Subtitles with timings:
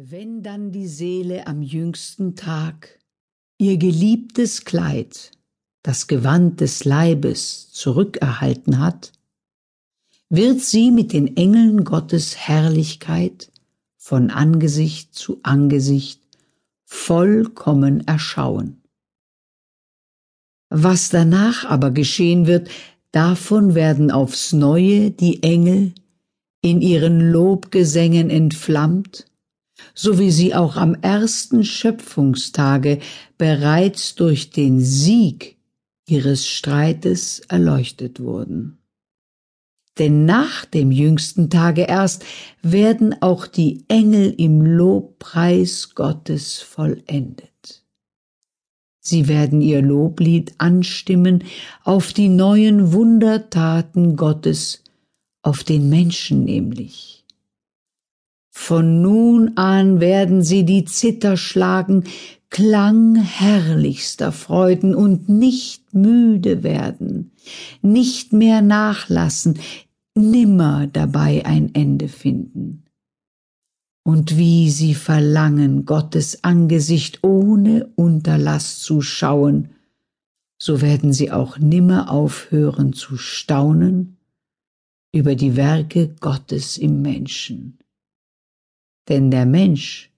[0.00, 3.00] Wenn dann die Seele am jüngsten Tag
[3.58, 5.32] ihr geliebtes Kleid,
[5.82, 9.10] das Gewand des Leibes, zurückerhalten hat,
[10.28, 13.50] wird sie mit den Engeln Gottes Herrlichkeit
[13.96, 16.22] von Angesicht zu Angesicht
[16.84, 18.80] vollkommen erschauen.
[20.70, 22.70] Was danach aber geschehen wird,
[23.10, 25.92] davon werden aufs neue die Engel
[26.60, 29.24] in ihren Lobgesängen entflammt
[29.94, 33.00] so wie sie auch am ersten Schöpfungstage
[33.36, 35.56] bereits durch den Sieg
[36.08, 38.78] ihres Streites erleuchtet wurden.
[39.98, 42.24] Denn nach dem jüngsten Tage erst
[42.62, 47.84] werden auch die Engel im Lobpreis Gottes vollendet.
[49.00, 51.44] Sie werden ihr Loblied anstimmen
[51.82, 54.84] auf die neuen Wundertaten Gottes,
[55.42, 57.24] auf den Menschen nämlich
[58.68, 62.04] von nun an werden sie die Zither schlagen,
[62.50, 67.32] Klang herrlichster Freuden und nicht müde werden,
[67.80, 69.58] nicht mehr nachlassen,
[70.14, 72.84] nimmer dabei ein Ende finden.
[74.04, 79.70] Und wie sie verlangen, Gottes Angesicht ohne Unterlass zu schauen,
[80.60, 84.18] so werden sie auch nimmer aufhören zu staunen
[85.10, 87.78] über die Werke Gottes im Menschen
[89.08, 90.10] denn der Mensch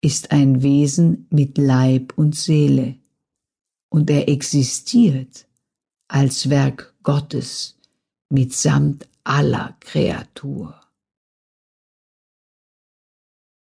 [0.00, 2.96] ist ein Wesen mit Leib und Seele,
[3.90, 5.46] und er existiert
[6.08, 7.76] als Werk Gottes
[8.30, 10.80] mitsamt aller Kreatur.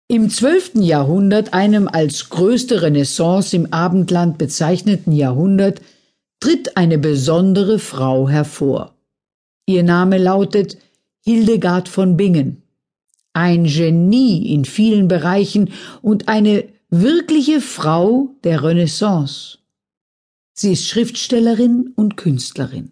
[0.07, 5.81] Im zwölften Jahrhundert, einem als größte Renaissance im Abendland bezeichneten Jahrhundert,
[6.39, 8.95] tritt eine besondere Frau hervor.
[9.65, 10.77] Ihr Name lautet
[11.21, 12.62] Hildegard von Bingen
[13.33, 19.57] ein Genie in vielen Bereichen und eine wirkliche Frau der Renaissance.
[20.53, 22.91] Sie ist Schriftstellerin und Künstlerin,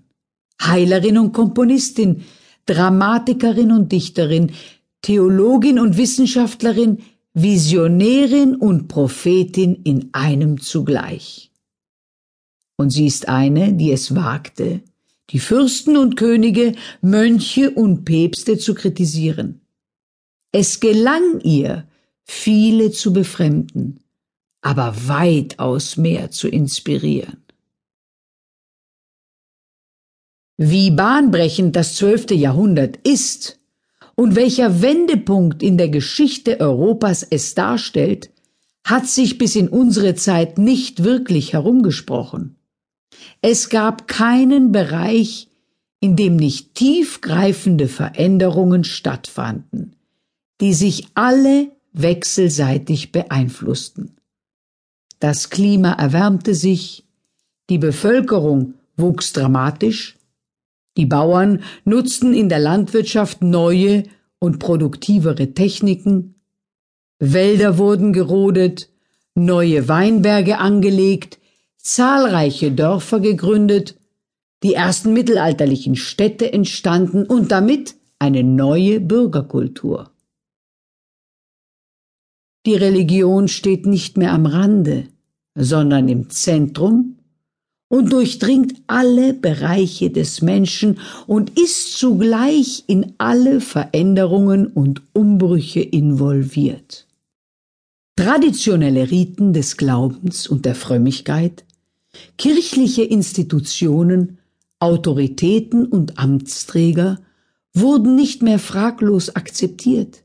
[0.59, 2.23] Heilerin und Komponistin,
[2.65, 4.51] Dramatikerin und Dichterin,
[5.03, 6.99] Theologin und Wissenschaftlerin,
[7.33, 11.51] Visionärin und Prophetin in einem zugleich.
[12.77, 14.81] Und sie ist eine, die es wagte,
[15.29, 19.60] die Fürsten und Könige, Mönche und Päpste zu kritisieren
[20.51, 21.87] es gelang ihr,
[22.23, 23.99] viele zu befremden,
[24.61, 27.43] aber weitaus mehr zu inspirieren.
[30.57, 33.59] Wie bahnbrechend das zwölfte Jahrhundert ist
[34.15, 38.29] und welcher Wendepunkt in der Geschichte Europas es darstellt,
[38.83, 42.57] hat sich bis in unsere Zeit nicht wirklich herumgesprochen.
[43.41, 45.49] Es gab keinen Bereich,
[45.99, 49.95] in dem nicht tiefgreifende Veränderungen stattfanden,
[50.61, 54.15] die sich alle wechselseitig beeinflussten.
[55.19, 57.05] Das Klima erwärmte sich,
[57.69, 60.17] die Bevölkerung wuchs dramatisch,
[60.97, 64.03] die Bauern nutzten in der Landwirtschaft neue
[64.39, 66.35] und produktivere Techniken,
[67.19, 68.89] Wälder wurden gerodet,
[69.35, 71.39] neue Weinberge angelegt,
[71.77, 73.95] zahlreiche Dörfer gegründet,
[74.63, 80.10] die ersten mittelalterlichen Städte entstanden und damit eine neue Bürgerkultur.
[82.65, 85.07] Die Religion steht nicht mehr am Rande,
[85.55, 87.17] sondern im Zentrum
[87.89, 97.07] und durchdringt alle Bereiche des Menschen und ist zugleich in alle Veränderungen und Umbrüche involviert.
[98.15, 101.65] Traditionelle Riten des Glaubens und der Frömmigkeit,
[102.37, 104.37] kirchliche Institutionen,
[104.79, 107.19] Autoritäten und Amtsträger
[107.73, 110.23] wurden nicht mehr fraglos akzeptiert.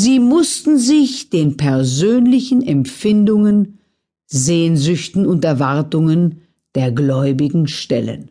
[0.00, 3.80] Sie mussten sich den persönlichen Empfindungen,
[4.28, 6.42] Sehnsüchten und Erwartungen
[6.76, 8.30] der Gläubigen stellen.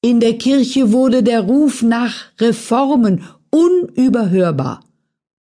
[0.00, 4.80] In der Kirche wurde der Ruf nach Reformen unüberhörbar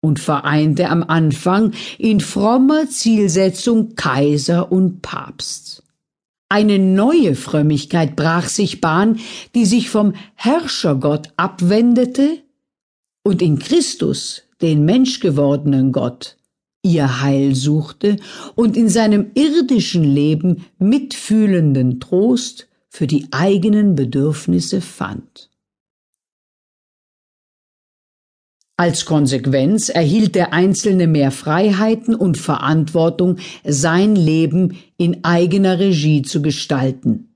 [0.01, 5.83] und vereinte am Anfang in frommer Zielsetzung Kaiser und Papst.
[6.50, 9.21] Eine neue Frömmigkeit brach sich Bahn,
[9.56, 12.39] die sich vom Herrschergott abwendete
[13.24, 16.38] und in Christus den menschgewordenen Gott,
[16.83, 18.18] ihr Heil suchte
[18.56, 25.50] und in seinem irdischen Leben mitfühlenden Trost für die eigenen Bedürfnisse fand.
[28.80, 36.44] Als Konsequenz erhielt der Einzelne mehr Freiheiten und Verantwortung, sein Leben in eigener Regie zu
[36.44, 37.36] gestalten.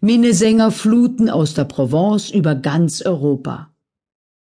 [0.00, 3.73] Minnesänger fluten aus der Provence über ganz Europa.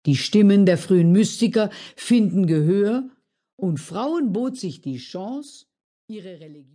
[0.06, 3.10] Die Stimmen der frühen Mystiker finden Gehör
[3.56, 5.66] und Frauen bot sich die Chance,
[6.08, 6.64] ihre Religion